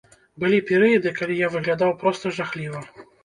[0.43, 2.81] Былі перыяды, калі я выглядаў проста жахліва.